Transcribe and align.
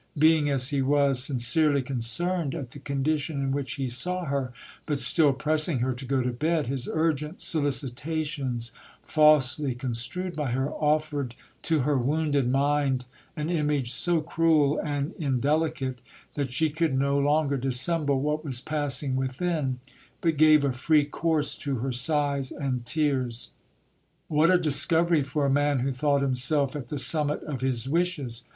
Being, 0.17 0.49
as 0.49 0.69
he 0.69 0.81
was, 0.81 1.23
sin 1.25 1.37
cerely 1.37 1.85
concerned 1.85 2.55
at 2.55 2.71
the 2.71 2.79
condition 2.79 3.39
in 3.39 3.51
which 3.51 3.75
he 3.75 3.87
saw 3.87 4.25
her, 4.25 4.51
but 4.87 4.97
still 4.97 5.31
pressing 5.31 5.77
her 5.81 5.93
to 5.93 6.07
50 6.07 6.23
to 6.27 6.33
bed, 6.33 6.65
his 6.65 6.89
urgent 6.91 7.39
solicitations, 7.39 8.71
falsely 9.03 9.75
construed 9.75 10.35
by 10.35 10.53
her, 10.53 10.71
offered 10.71 11.35
to 11.61 11.81
her 11.81 11.99
wounded 11.99 12.49
mind 12.49 13.05
an 13.37 13.51
image 13.51 13.91
so 13.91 14.21
cruel 14.21 14.79
and 14.83 15.13
indelicate, 15.19 15.99
that 16.33 16.51
she 16.51 16.71
could 16.71 16.97
no 16.97 17.19
longer 17.19 17.55
dis 17.55 17.77
jemble 17.85 18.19
what 18.21 18.43
was 18.43 18.59
passing 18.59 19.15
within, 19.15 19.79
but 20.19 20.35
gave 20.35 20.65
a 20.65 20.73
free 20.73 21.05
course 21.05 21.53
to 21.57 21.75
her 21.75 21.91
sighs 21.91 22.51
and 22.51 22.87
tears. 22.87 23.51
vVhat 24.31 24.51
a 24.51 24.57
discovery 24.57 25.21
for 25.21 25.45
a 25.45 25.49
man 25.51 25.77
who 25.81 25.91
thought 25.91 26.23
himself 26.23 26.75
at 26.75 26.87
the 26.87 26.97
summit 26.97 27.43
of 27.43 27.61
his 27.61 27.87
wishes 27.87 28.45